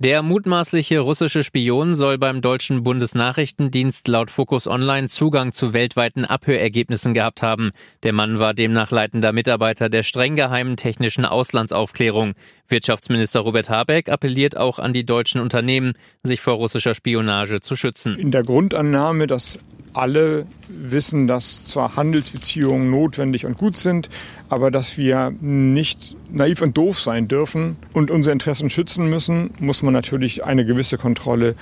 Der 0.00 0.22
mutmaßliche 0.22 1.00
russische 1.00 1.42
Spion 1.42 1.96
soll 1.96 2.18
beim 2.18 2.40
deutschen 2.40 2.84
Bundesnachrichtendienst 2.84 4.06
laut 4.06 4.30
Focus 4.30 4.68
Online 4.68 5.08
Zugang 5.08 5.50
zu 5.50 5.72
weltweiten 5.72 6.24
Abhörergebnissen 6.24 7.14
gehabt 7.14 7.42
haben. 7.42 7.72
Der 8.04 8.12
Mann 8.12 8.38
war 8.38 8.54
demnach 8.54 8.92
leitender 8.92 9.32
Mitarbeiter 9.32 9.88
der 9.88 10.04
streng 10.04 10.36
geheimen 10.36 10.76
technischen 10.76 11.24
Auslandsaufklärung. 11.24 12.34
Wirtschaftsminister 12.68 13.40
Robert 13.40 13.70
Habeck 13.70 14.08
appelliert 14.08 14.56
auch 14.56 14.78
an 14.78 14.92
die 14.92 15.04
deutschen 15.04 15.40
Unternehmen, 15.40 15.94
sich 16.22 16.40
vor 16.40 16.54
russischer 16.54 16.94
Spionage 16.94 17.60
zu 17.60 17.74
schützen. 17.74 18.16
In 18.20 18.30
der 18.30 18.44
Grundannahme, 18.44 19.26
dass 19.26 19.58
alle 19.94 20.46
wissen, 20.68 21.26
dass 21.26 21.64
zwar 21.64 21.96
Handelsbeziehungen 21.96 22.90
notwendig 22.90 23.46
und 23.46 23.58
gut 23.58 23.76
sind, 23.76 24.08
aber 24.48 24.70
dass 24.70 24.96
wir 24.96 25.32
nicht 25.40 26.16
naiv 26.30 26.62
und 26.62 26.76
doof 26.76 27.00
sein 27.00 27.28
dürfen 27.28 27.76
und 27.92 28.10
unsere 28.10 28.32
Interessen 28.32 28.70
schützen 28.70 29.10
müssen, 29.10 29.50
muss 29.58 29.82
man 29.82 29.87
natürlich 29.90 30.44
eine 30.44 30.64
gewisse 30.64 30.98
Kontrolle 30.98 31.54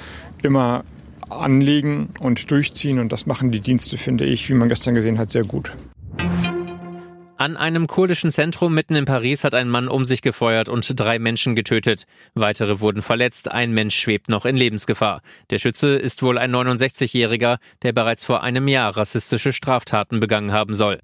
immer 0.43 0.85
anlegen 1.31 2.09
und 2.21 2.51
durchziehen. 2.51 2.99
Und 2.99 3.13
das 3.13 3.27
machen 3.27 3.51
die 3.51 3.61
Dienste, 3.61 3.99
finde 3.99 4.25
ich, 4.25 4.49
wie 4.49 4.55
man 4.55 4.69
gestern 4.69 4.95
gesehen 4.95 5.19
hat, 5.19 5.31
sehr 5.31 5.45
gut. 5.45 5.73
An 7.39 7.59
einem 7.59 7.87
kurdischen 7.87 8.31
Zentrum 8.31 8.75
mitten 8.75 8.97
in 8.97 9.05
Paris 9.05 9.45
hat 9.45 9.55
ein 9.55 9.69
Mann 9.69 9.89
um 9.89 10.07
sich 10.07 10.23
gefeuert 10.23 10.71
und 10.71 10.99
drei 10.99 11.19
Menschen 11.19 11.55
getötet. 11.55 12.07
Weitere 12.35 12.81
wurden 12.81 13.03
verletzt, 13.03 13.51
ein 13.51 13.73
Mensch 13.73 13.95
schwebt 13.95 14.31
noch 14.31 14.47
in 14.47 14.57
Lebensgefahr. 14.57 15.21
Der 15.51 15.59
Schütze 15.59 15.97
ist 15.97 16.23
wohl 16.23 16.39
ein 16.39 16.55
69-Jähriger, 16.55 17.59
der 17.83 17.93
bereits 17.93 18.25
vor 18.25 18.43
einem 18.43 18.69
Jahr 18.69 18.97
rassistische 18.97 19.53
Straftaten 19.53 20.19
begangen 20.19 20.53
haben 20.53 20.73
soll. 20.73 20.99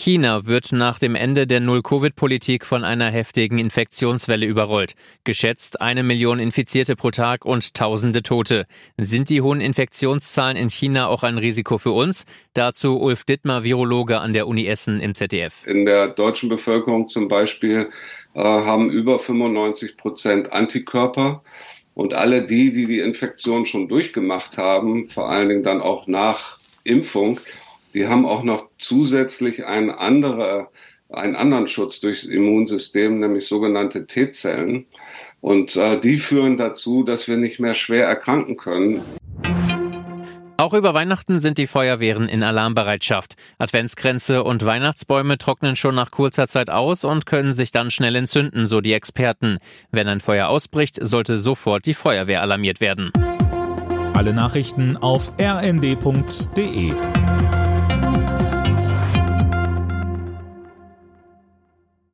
China 0.00 0.46
wird 0.46 0.70
nach 0.70 1.00
dem 1.00 1.16
Ende 1.16 1.48
der 1.48 1.58
Null-Covid-Politik 1.58 2.64
von 2.64 2.84
einer 2.84 3.10
heftigen 3.10 3.58
Infektionswelle 3.58 4.46
überrollt. 4.46 4.94
Geschätzt 5.24 5.80
eine 5.80 6.04
Million 6.04 6.38
Infizierte 6.38 6.94
pro 6.94 7.10
Tag 7.10 7.44
und 7.44 7.74
tausende 7.74 8.22
Tote. 8.22 8.66
Sind 8.96 9.28
die 9.28 9.42
hohen 9.42 9.60
Infektionszahlen 9.60 10.56
in 10.56 10.70
China 10.70 11.08
auch 11.08 11.24
ein 11.24 11.36
Risiko 11.36 11.78
für 11.78 11.90
uns? 11.90 12.26
Dazu 12.54 13.00
Ulf 13.00 13.24
Dittmar, 13.24 13.64
Virologe 13.64 14.20
an 14.20 14.34
der 14.34 14.46
Uni 14.46 14.68
Essen 14.68 15.00
im 15.00 15.16
ZDF. 15.16 15.66
In 15.66 15.84
der 15.84 16.06
deutschen 16.06 16.48
Bevölkerung 16.48 17.08
zum 17.08 17.26
Beispiel 17.26 17.90
äh, 18.34 18.40
haben 18.40 18.90
über 18.90 19.18
95 19.18 19.96
Prozent 19.96 20.52
Antikörper. 20.52 21.42
Und 21.94 22.14
alle 22.14 22.42
die, 22.42 22.70
die 22.70 22.86
die 22.86 23.00
Infektion 23.00 23.66
schon 23.66 23.88
durchgemacht 23.88 24.58
haben, 24.58 25.08
vor 25.08 25.28
allen 25.28 25.48
Dingen 25.48 25.64
dann 25.64 25.80
auch 25.80 26.06
nach 26.06 26.60
Impfung, 26.84 27.40
die 27.94 28.06
haben 28.06 28.26
auch 28.26 28.42
noch 28.42 28.68
zusätzlich 28.78 29.64
einen, 29.64 29.90
andere, 29.90 30.68
einen 31.08 31.36
anderen 31.36 31.68
Schutz 31.68 32.00
durchs 32.00 32.24
Immunsystem, 32.24 33.20
nämlich 33.20 33.46
sogenannte 33.46 34.06
T-Zellen. 34.06 34.86
Und 35.40 35.76
äh, 35.76 36.00
die 36.00 36.18
führen 36.18 36.56
dazu, 36.56 37.04
dass 37.04 37.28
wir 37.28 37.36
nicht 37.36 37.60
mehr 37.60 37.74
schwer 37.74 38.06
erkranken 38.06 38.56
können. 38.56 39.02
Auch 40.60 40.74
über 40.74 40.92
Weihnachten 40.92 41.38
sind 41.38 41.56
die 41.56 41.68
Feuerwehren 41.68 42.28
in 42.28 42.42
Alarmbereitschaft. 42.42 43.36
Adventskränze 43.58 44.42
und 44.42 44.64
Weihnachtsbäume 44.64 45.38
trocknen 45.38 45.76
schon 45.76 45.94
nach 45.94 46.10
kurzer 46.10 46.48
Zeit 46.48 46.68
aus 46.68 47.04
und 47.04 47.26
können 47.26 47.52
sich 47.52 47.70
dann 47.70 47.92
schnell 47.92 48.16
entzünden, 48.16 48.66
so 48.66 48.80
die 48.80 48.92
Experten. 48.92 49.58
Wenn 49.92 50.08
ein 50.08 50.18
Feuer 50.18 50.48
ausbricht, 50.48 50.98
sollte 51.00 51.38
sofort 51.38 51.86
die 51.86 51.94
Feuerwehr 51.94 52.42
alarmiert 52.42 52.80
werden. 52.80 53.12
Alle 54.14 54.34
Nachrichten 54.34 54.96
auf 54.96 55.30
rnd.de 55.40 56.92